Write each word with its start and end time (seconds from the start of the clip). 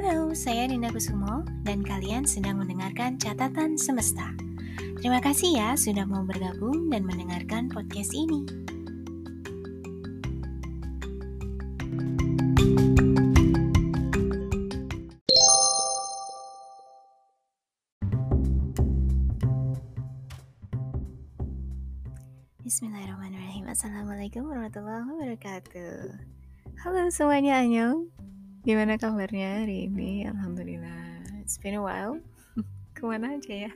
Halo, 0.00 0.32
saya 0.32 0.64
Dinda 0.64 0.88
Kusumo 0.88 1.44
dan 1.60 1.84
kalian 1.84 2.24
sedang 2.24 2.56
mendengarkan 2.56 3.20
Catatan 3.20 3.76
Semesta. 3.76 4.32
Terima 4.96 5.20
kasih 5.20 5.60
ya 5.60 5.76
sudah 5.76 6.08
mau 6.08 6.24
bergabung 6.24 6.88
dan 6.88 7.04
mendengarkan 7.04 7.68
podcast 7.68 8.16
ini. 8.16 8.48
Bismillahirrahmanirrahim 22.64 23.68
Assalamualaikum 23.68 24.48
warahmatullahi 24.48 25.04
wabarakatuh 25.12 26.16
Halo 26.88 27.12
semuanya 27.12 27.60
Anyong 27.60 28.08
Gimana 28.60 29.00
kabarnya 29.00 29.64
hari 29.64 29.88
ini? 29.88 30.28
Alhamdulillah. 30.28 31.24
It's 31.40 31.56
been 31.56 31.80
a 31.80 31.82
while. 31.82 32.20
Ke 32.96 33.08
mana 33.08 33.40
aja 33.40 33.68
ya? 33.68 33.72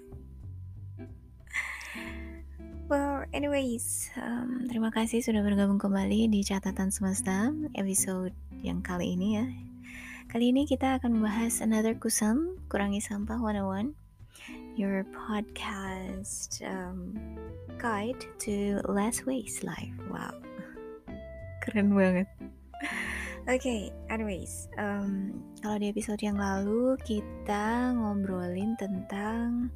Well, 2.84 3.24
anyways 3.32 4.12
um, 4.20 4.68
Terima 4.68 4.92
kasih 4.92 5.24
sudah 5.24 5.40
bergabung 5.40 5.80
kembali 5.80 6.28
di 6.28 6.44
Catatan 6.44 6.92
Semesta 6.92 7.48
Episode 7.72 8.36
yang 8.60 8.84
kali 8.84 9.16
ini 9.16 9.40
ya. 9.40 9.48
Kali 10.28 10.52
ini 10.52 10.68
kita 10.68 11.00
akan 11.00 11.16
membahas 11.16 11.64
Another 11.64 11.96
Kusam 11.96 12.60
Kurangi 12.68 13.00
Sampah 13.00 13.40
101 13.40 13.88
Your 14.76 15.08
podcast 15.16 16.60
um, 16.60 17.16
guide 17.80 18.20
to 18.44 18.84
less 18.84 19.24
waste 19.24 19.64
life. 19.64 19.96
Wow. 20.12 20.36
Keren 21.64 21.96
banget 21.96 22.28
okay, 23.48 23.92
anyways, 24.08 24.72
um, 24.80 25.36
kalau 25.60 25.76
di 25.76 25.92
episode 25.92 26.20
yang 26.24 26.40
lalu 26.40 26.96
kita 27.04 27.92
ngobrolin 27.92 28.72
tentang 28.80 29.68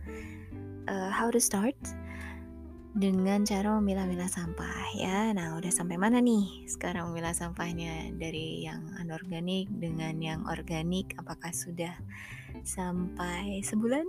uh, 0.88 1.12
how 1.12 1.28
to 1.28 1.36
start 1.36 1.76
dengan 2.96 3.44
cara 3.44 3.76
memilah-milah 3.76 4.26
sampah 4.26 4.96
ya. 4.96 5.30
Nah, 5.36 5.60
udah 5.60 5.68
sampai 5.68 6.00
mana 6.00 6.18
nih 6.24 6.64
sekarang 6.64 7.12
memilah 7.12 7.36
sampahnya 7.36 8.08
dari 8.16 8.64
yang 8.64 8.88
anorganik 8.96 9.68
dengan 9.76 10.16
yang 10.18 10.40
organik? 10.48 11.12
Apakah 11.20 11.52
sudah 11.52 11.92
sampai 12.64 13.60
sebulan? 13.60 14.08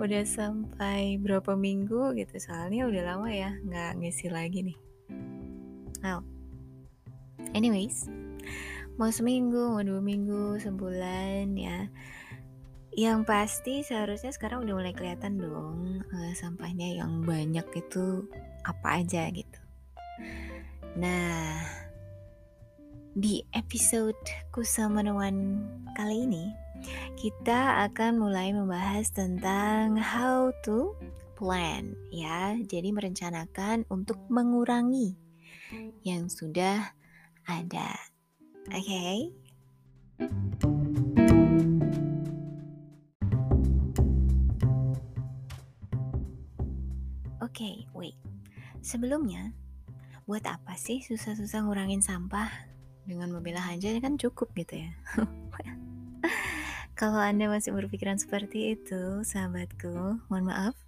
Udah 0.00 0.24
sampai 0.24 1.20
berapa 1.20 1.52
minggu 1.52 2.16
gitu? 2.16 2.34
Soalnya 2.40 2.88
udah 2.88 3.02
lama 3.04 3.28
ya 3.28 3.52
nggak 3.68 4.00
ngisi 4.00 4.32
lagi 4.32 4.72
nih. 4.72 4.78
Nah, 6.00 6.24
anyways 7.52 8.08
mau 9.00 9.08
seminggu, 9.08 9.72
mau 9.72 9.82
dua 9.82 10.00
minggu, 10.04 10.60
sebulan 10.60 11.52
ya. 11.56 11.88
Yang 12.92 13.18
pasti 13.24 13.74
seharusnya 13.80 14.36
sekarang 14.36 14.68
udah 14.68 14.74
mulai 14.76 14.92
kelihatan 14.92 15.40
dong 15.40 16.04
uh, 16.12 16.32
sampahnya 16.36 17.00
yang 17.00 17.24
banyak 17.24 17.64
itu 17.72 18.28
apa 18.68 19.00
aja 19.00 19.32
gitu. 19.32 19.60
Nah, 21.00 21.56
di 23.16 23.40
episode 23.56 24.20
Kusamanuan 24.52 25.64
kali 25.96 26.28
ini 26.28 26.44
kita 27.16 27.88
akan 27.88 28.20
mulai 28.20 28.52
membahas 28.52 29.08
tentang 29.08 29.96
how 29.96 30.52
to 30.60 30.92
plan 31.32 31.96
ya. 32.12 32.60
Jadi 32.60 32.92
merencanakan 32.92 33.88
untuk 33.88 34.20
mengurangi 34.28 35.16
yang 36.04 36.28
sudah 36.28 36.92
ada. 37.48 38.11
Oke. 38.70 38.78
Okay? 38.78 39.16
Oke, 47.42 47.68
okay, 47.68 47.76
wait. 47.92 48.16
Sebelumnya, 48.86 49.50
buat 50.30 50.46
apa 50.46 50.78
sih 50.78 51.02
susah-susah 51.02 51.66
ngurangin 51.66 51.98
sampah? 51.98 52.48
Dengan 53.02 53.34
memilah 53.34 53.74
aja 53.74 53.90
kan 53.98 54.14
cukup 54.14 54.54
gitu 54.54 54.86
ya. 54.86 54.90
Kalau 56.98 57.18
Anda 57.18 57.50
masih 57.50 57.74
berpikiran 57.74 58.22
seperti 58.22 58.78
itu, 58.78 59.26
sahabatku, 59.26 60.22
mohon 60.30 60.46
maaf. 60.46 60.78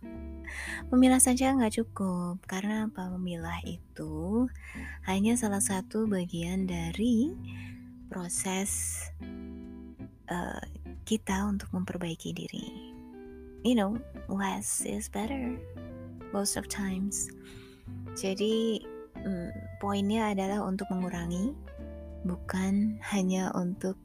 Memilah 0.90 1.20
saja 1.22 1.54
nggak 1.54 1.82
cukup, 1.82 2.42
karena 2.44 2.90
apa? 2.90 3.10
Memilah 3.14 3.60
itu 3.66 4.46
hanya 5.08 5.34
salah 5.34 5.60
satu 5.60 6.06
bagian 6.06 6.66
dari 6.68 7.34
proses 8.10 9.02
uh, 10.30 10.64
kita 11.04 11.44
untuk 11.48 11.68
memperbaiki 11.74 12.30
diri. 12.32 12.94
You 13.64 13.74
know, 13.74 13.96
less 14.28 14.84
is 14.84 15.08
better 15.08 15.56
most 16.36 16.60
of 16.60 16.68
times. 16.68 17.32
Jadi 18.14 18.84
hmm, 19.18 19.50
poinnya 19.80 20.36
adalah 20.36 20.62
untuk 20.68 20.88
mengurangi, 20.92 21.56
bukan 22.28 23.00
hanya 23.08 23.52
untuk 23.56 23.96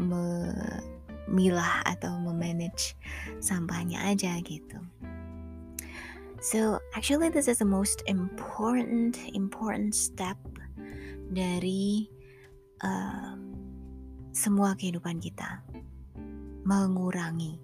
memilah 0.00 1.84
atau 1.84 2.16
memanage 2.16 2.96
sampahnya 3.40 4.00
aja 4.04 4.36
gitu. 4.40 4.80
So 6.40 6.80
actually 6.96 7.28
this 7.28 7.48
is 7.52 7.60
the 7.60 7.68
most 7.68 8.00
important 8.08 9.20
important 9.36 9.92
step 9.92 10.40
dari 11.28 12.08
uh, 12.80 13.36
semua 14.32 14.72
kehidupan 14.72 15.20
kita 15.20 15.60
mengurangi. 16.64 17.60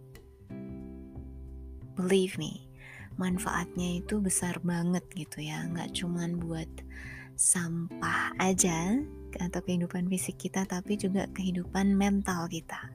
Believe 1.97 2.37
me, 2.37 2.69
manfaatnya 3.17 4.05
itu 4.05 4.21
besar 4.21 4.61
banget 4.61 5.09
gitu 5.17 5.41
ya, 5.41 5.65
nggak 5.73 5.97
cuman 5.97 6.37
buat 6.37 6.69
sampah 7.33 8.37
aja 8.37 9.01
atau 9.41 9.61
kehidupan 9.65 10.09
fisik 10.13 10.37
kita, 10.37 10.69
tapi 10.69 11.01
juga 11.01 11.25
kehidupan 11.33 11.97
mental 11.97 12.45
kita. 12.53 12.93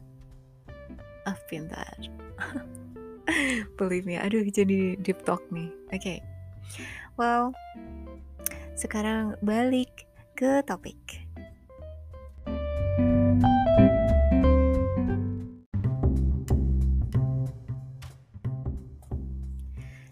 Ah, 1.26 1.38
pintar. 1.50 1.98
Believe 3.80 4.06
me, 4.06 4.20
aduh 4.20 4.44
jadi 4.46 5.00
deep 5.00 5.24
talk 5.26 5.42
nih. 5.50 5.72
Oke, 5.90 6.00
okay. 6.00 6.18
well, 7.16 7.56
sekarang 8.78 9.38
balik 9.46 10.10
ke 10.34 10.66
topik. 10.66 10.98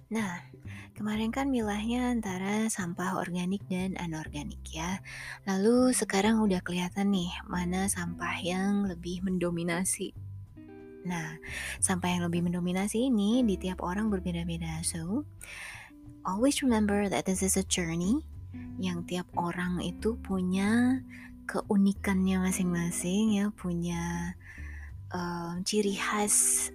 Nah, 0.09 0.41
kemarin 0.97 1.30
kan 1.30 1.53
milahnya 1.53 2.09
antara 2.09 2.66
sampah 2.66 3.22
organik 3.22 3.62
dan 3.70 3.94
anorganik 4.02 4.62
ya. 4.66 4.97
Lalu 5.46 5.94
sekarang 5.94 6.41
udah 6.41 6.66
kelihatan 6.66 7.14
nih 7.14 7.30
mana 7.46 7.86
sampah 7.86 8.41
yang 8.41 8.90
lebih 8.90 9.22
mendominasi. 9.22 10.28
Nah, 11.07 11.39
sampah 11.79 12.09
yang 12.11 12.23
lebih 12.27 12.43
mendominasi 12.43 13.07
ini 13.07 13.43
di 13.47 13.55
tiap 13.55 13.79
orang 13.79 14.11
berbeda-beda. 14.11 14.83
So, 14.83 15.23
always 16.27 16.59
remember 16.59 17.07
that 17.07 17.23
this 17.23 17.39
is 17.39 17.55
a 17.55 17.63
journey 17.63 18.19
yang 18.81 19.05
tiap 19.05 19.27
orang 19.37 19.79
itu 19.83 20.17
punya 20.19 20.99
keunikannya 21.47 22.41
masing-masing 22.43 23.41
ya, 23.41 23.45
punya 23.55 24.35
um, 25.13 25.61
ciri 25.63 25.95
khas 25.95 26.69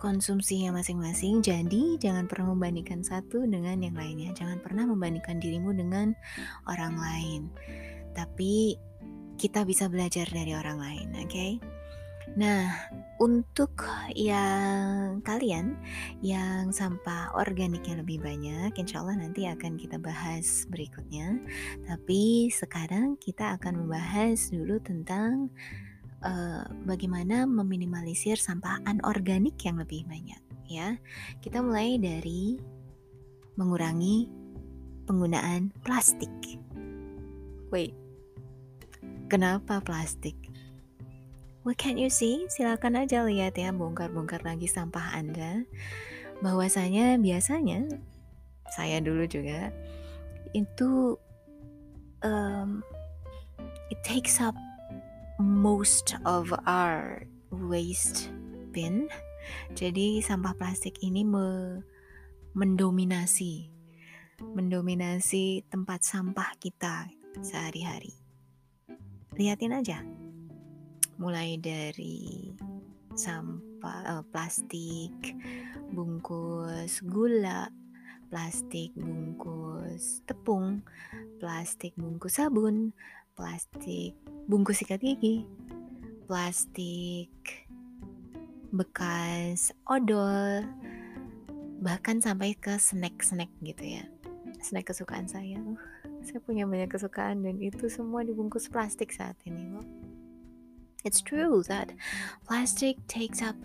konsumsinya 0.00 0.80
masing-masing. 0.80 1.44
Jadi, 1.44 2.00
jangan 2.00 2.24
pernah 2.24 2.56
membandingkan 2.56 3.04
satu 3.04 3.44
dengan 3.44 3.84
yang 3.84 3.92
lainnya. 3.92 4.32
Jangan 4.32 4.64
pernah 4.64 4.88
membandingkan 4.88 5.36
dirimu 5.36 5.76
dengan 5.76 6.16
orang 6.64 6.96
lain. 6.96 7.42
Tapi 8.16 8.80
kita 9.36 9.68
bisa 9.68 9.92
belajar 9.92 10.24
dari 10.28 10.56
orang 10.56 10.80
lain, 10.80 11.08
oke? 11.20 11.28
Okay? 11.28 11.52
Nah, 12.38 12.70
untuk 13.18 13.74
yang 14.14 15.18
kalian 15.26 15.74
yang 16.22 16.70
sampah 16.70 17.34
organiknya 17.34 17.98
lebih 17.98 18.22
banyak, 18.22 18.70
insya 18.78 19.02
Allah 19.02 19.18
nanti 19.18 19.50
akan 19.50 19.74
kita 19.74 19.98
bahas 19.98 20.64
berikutnya. 20.70 21.42
Tapi 21.90 22.52
sekarang 22.54 23.18
kita 23.18 23.58
akan 23.58 23.82
membahas 23.86 24.54
dulu 24.54 24.78
tentang 24.78 25.50
uh, 26.22 26.62
bagaimana 26.86 27.50
meminimalisir 27.50 28.38
sampah 28.38 28.78
anorganik 28.86 29.58
yang 29.66 29.82
lebih 29.82 30.06
banyak 30.06 30.40
ya. 30.70 30.94
Kita 31.42 31.60
mulai 31.66 31.98
dari 31.98 32.54
mengurangi 33.58 34.30
penggunaan 35.10 35.74
plastik. 35.82 36.30
Wait. 37.74 37.98
Kenapa 39.26 39.82
plastik? 39.82 40.34
What 41.60 41.76
can 41.76 42.00
you 42.00 42.08
see? 42.08 42.48
Silakan 42.48 42.96
aja 42.96 43.20
lihat 43.20 43.60
ya, 43.60 43.68
bongkar-bongkar 43.70 44.40
lagi 44.48 44.64
sampah 44.64 45.12
Anda. 45.12 45.68
Bahwasanya 46.40 47.20
biasanya 47.20 47.84
saya 48.72 49.02
dulu 49.02 49.28
juga 49.28 49.68
itu 50.56 51.20
um, 52.24 52.80
it 53.92 54.00
takes 54.06 54.40
up 54.40 54.56
most 55.36 56.16
of 56.24 56.48
our 56.64 57.28
waste 57.52 58.32
bin. 58.72 59.10
Jadi 59.74 60.22
sampah 60.24 60.56
plastik 60.56 60.96
ini 61.04 61.26
me 61.26 61.80
mendominasi 62.56 63.70
mendominasi 64.40 65.68
tempat 65.68 66.00
sampah 66.00 66.56
kita 66.56 67.12
sehari-hari. 67.44 68.16
Lihatin 69.36 69.76
aja. 69.76 70.00
Mulai 71.20 71.60
dari 71.60 72.48
sampah 73.12 74.00
uh, 74.08 74.24
plastik, 74.32 75.36
bungkus 75.92 77.04
gula, 77.04 77.68
plastik 78.32 78.96
bungkus 78.96 80.24
tepung, 80.24 80.80
plastik 81.36 81.92
bungkus 82.00 82.40
sabun, 82.40 82.96
plastik 83.36 84.16
bungkus 84.48 84.80
sikat 84.80 85.04
gigi, 85.04 85.44
plastik 86.24 87.32
bekas 88.70 89.74
odol, 89.90 90.62
bahkan 91.82 92.22
sampai 92.22 92.54
ke 92.54 92.78
snack-snack 92.78 93.50
gitu 93.66 93.98
ya. 93.98 94.04
Snack 94.62 94.94
kesukaan 94.94 95.26
saya. 95.26 95.58
Saya 96.22 96.38
punya 96.44 96.68
banyak 96.68 96.92
kesukaan 96.92 97.42
dan 97.42 97.58
itu 97.58 97.90
semua 97.90 98.22
dibungkus 98.22 98.70
plastik 98.70 99.10
saat 99.10 99.34
ini. 99.42 99.69
It's 101.00 101.24
true 101.24 101.64
that 101.64 101.92
plastic 102.44 103.00
takes 103.08 103.40
up 103.40 103.56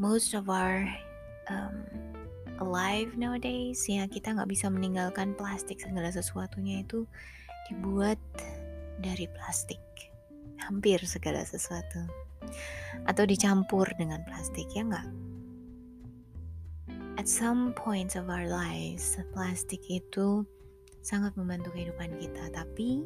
most 0.00 0.32
of 0.32 0.48
our 0.48 0.88
um, 1.52 1.84
alive 2.64 3.12
nowadays. 3.20 3.84
Ya 3.84 4.08
kita 4.08 4.32
nggak 4.32 4.48
bisa 4.48 4.72
meninggalkan 4.72 5.36
plastik 5.36 5.84
segala 5.84 6.08
sesuatunya 6.08 6.88
itu 6.88 7.04
dibuat 7.68 8.16
dari 9.04 9.28
plastik. 9.36 9.80
Hampir 10.58 11.04
segala 11.04 11.44
sesuatu 11.44 12.08
atau 13.04 13.24
dicampur 13.28 13.84
dengan 14.00 14.24
plastik 14.24 14.72
ya 14.72 14.88
enggak? 14.88 15.08
At 17.18 17.26
some 17.26 17.74
points 17.74 18.14
of 18.14 18.30
our 18.30 18.46
lives, 18.46 19.18
plastik 19.34 19.82
itu 19.90 20.46
sangat 21.02 21.34
membantu 21.34 21.74
kehidupan 21.74 22.14
kita, 22.16 22.46
tapi 22.54 23.02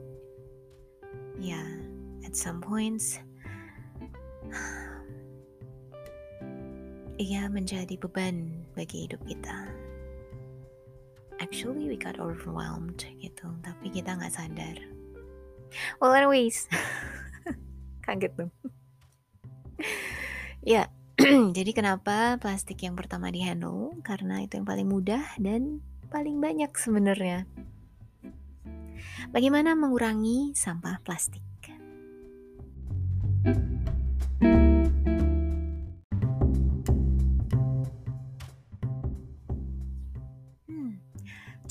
ya, 1.41 1.65
at 2.23 2.37
some 2.37 2.61
points 2.61 3.17
ia 7.23 7.47
menjadi 7.47 7.95
beban 8.01 8.67
bagi 8.75 9.07
hidup 9.07 9.23
kita. 9.29 9.71
Actually, 11.39 11.91
we 11.91 11.99
got 11.99 12.19
overwhelmed 12.23 13.03
gitu, 13.19 13.47
tapi 13.63 13.91
kita 13.91 14.15
nggak 14.15 14.35
sadar. 14.35 14.79
Well, 15.99 16.15
anyways, 16.15 16.67
kaget 18.07 18.33
dong. 18.39 18.53
ya, 20.63 20.91
jadi 21.57 21.71
kenapa 21.75 22.39
plastik 22.39 22.83
yang 22.83 22.95
pertama 22.95 23.31
di 23.31 23.43
handle? 23.43 23.95
Karena 24.07 24.43
itu 24.43 24.59
yang 24.59 24.69
paling 24.69 24.87
mudah 24.87 25.23
dan 25.39 25.83
paling 26.11 26.39
banyak 26.39 26.71
sebenarnya. 26.75 27.47
Bagaimana 29.33 29.79
mengurangi 29.79 30.53
sampah 30.55 31.01
plastik? 31.03 31.52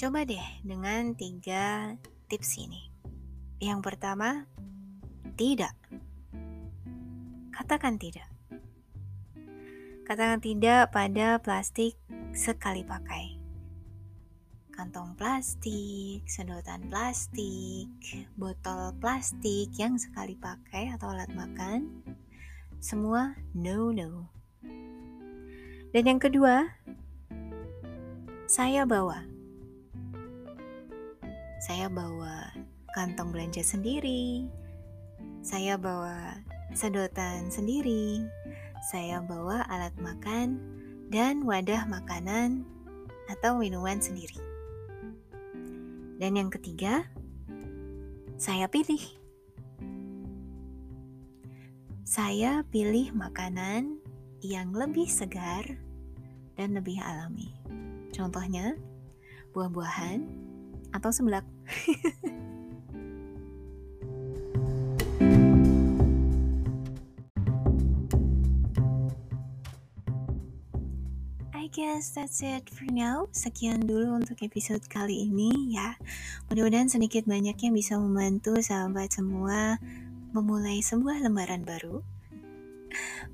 Coba 0.02 0.26
deh 0.26 0.48
dengan 0.66 1.14
tiga 1.14 1.94
tips 2.26 2.58
ini. 2.58 2.90
Yang 3.62 3.86
pertama, 3.86 4.50
tidak 5.38 5.78
Katakan 7.62 8.00
tidak. 8.02 8.26
Katakan 10.08 10.42
tidak 10.42 10.90
pada 10.90 11.38
plastik 11.38 11.94
sekali 12.34 12.82
pakai. 12.82 13.38
Kantong 14.74 15.14
plastik, 15.14 16.26
sedotan 16.26 16.90
plastik, 16.90 17.92
botol 18.34 18.98
plastik 18.98 19.70
yang 19.78 20.00
sekali 20.02 20.34
pakai 20.36 20.90
atau 20.96 21.14
alat 21.14 21.30
makan, 21.38 22.02
semua 22.82 23.38
no 23.54 23.94
no. 23.94 24.32
Dan 25.94 26.04
yang 26.08 26.20
kedua, 26.24 26.66
saya 28.50 28.90
bawa. 28.90 29.31
Saya 31.62 31.94
bawa 31.94 32.50
kantong 32.98 33.30
belanja 33.30 33.62
sendiri. 33.62 34.50
Saya 35.46 35.78
bawa 35.78 36.42
sedotan 36.74 37.54
sendiri, 37.54 38.26
saya 38.90 39.22
bawa 39.22 39.70
alat 39.70 39.94
makan 40.02 40.58
dan 41.14 41.46
wadah 41.46 41.86
makanan 41.86 42.66
atau 43.30 43.62
minuman 43.62 44.02
sendiri. 44.02 44.42
Dan 46.18 46.34
yang 46.34 46.50
ketiga, 46.50 47.06
saya 48.42 48.66
pilih. 48.66 49.02
Saya 52.02 52.66
pilih 52.74 53.14
makanan 53.14 54.02
yang 54.42 54.74
lebih 54.74 55.06
segar 55.06 55.78
dan 56.58 56.74
lebih 56.74 56.98
alami. 57.06 57.54
Contohnya, 58.10 58.74
buah-buahan 59.54 60.51
atau 60.92 61.10
seblak. 61.10 61.44
guess 71.72 72.12
that's 72.12 72.44
it 72.44 72.68
for 72.68 72.84
now. 72.92 73.32
Sekian 73.32 73.88
dulu 73.88 74.20
untuk 74.20 74.44
episode 74.44 74.84
kali 74.92 75.32
ini 75.32 75.72
ya. 75.72 75.96
Mudah-mudahan 76.52 76.92
sedikit 76.92 77.24
banyaknya 77.24 77.72
bisa 77.72 77.96
membantu 77.96 78.60
sahabat 78.60 79.16
semua 79.16 79.80
memulai 80.36 80.84
sebuah 80.84 81.24
lembaran 81.24 81.64
baru. 81.64 82.04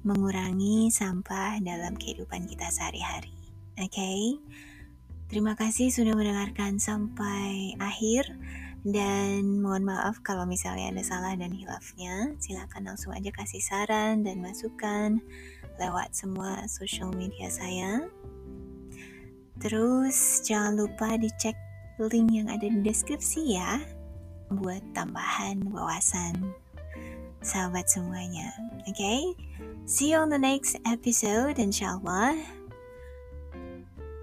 Mengurangi 0.06 0.94
sampah 0.94 1.58
dalam 1.66 1.98
kehidupan 1.98 2.46
kita 2.46 2.70
sehari-hari. 2.70 3.34
Oke. 3.82 3.90
Okay? 3.90 4.22
Terima 5.28 5.60
kasih 5.60 5.92
sudah 5.92 6.16
mendengarkan 6.16 6.80
sampai 6.80 7.76
akhir. 7.84 8.32
Dan 8.88 9.60
mohon 9.60 9.84
maaf 9.84 10.24
kalau 10.24 10.48
misalnya 10.48 10.96
ada 10.96 11.04
salah 11.04 11.36
dan 11.36 11.52
hilafnya. 11.52 12.32
Silahkan 12.40 12.88
langsung 12.88 13.12
aja 13.12 13.28
kasih 13.36 13.60
saran 13.60 14.24
dan 14.24 14.40
masukan 14.40 15.20
lewat 15.76 16.16
semua 16.16 16.64
social 16.72 17.12
media 17.12 17.52
saya. 17.52 18.08
Terus 19.60 20.40
jangan 20.48 20.80
lupa 20.80 21.20
dicek 21.20 21.58
link 22.00 22.30
yang 22.32 22.48
ada 22.48 22.70
di 22.70 22.80
deskripsi 22.86 23.58
ya 23.58 23.82
buat 24.54 24.80
tambahan 24.96 25.60
wawasan 25.68 26.56
sahabat 27.42 27.90
semuanya. 27.90 28.54
Oke, 28.86 28.96
okay? 28.96 29.22
see 29.84 30.14
you 30.14 30.22
on 30.22 30.32
the 30.32 30.40
next 30.40 30.78
episode 30.88 31.60
inshallah. 31.60 32.38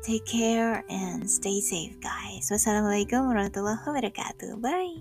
Take 0.05 0.29
care 0.29 0.85
and 0.93 1.25
stay 1.25 1.65
safe 1.65 1.97
guys. 1.97 2.53
Wassalamualaikum 2.53 3.25
warahmatullahi 3.25 3.81
wabarakatuh. 3.89 4.61
Bye. 4.61 5.01